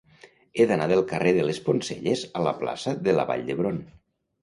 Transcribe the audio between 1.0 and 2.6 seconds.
carrer de les Poncelles a la